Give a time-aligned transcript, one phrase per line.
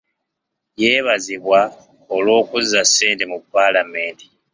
[0.81, 1.59] Yeebazibwa
[2.15, 4.25] olw'okuzza ssente mu paalamenti.